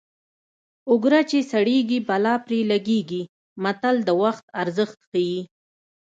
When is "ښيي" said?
5.09-5.39